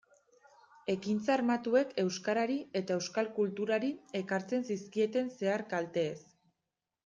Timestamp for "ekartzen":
4.23-4.69